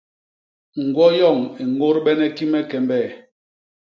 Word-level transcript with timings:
Ñgwo 0.85 1.05
yoñ 1.19 1.39
i 1.61 1.63
ñôdbene 1.77 2.27
ki 2.35 2.45
me 2.51 2.59
kembe? 2.69 2.99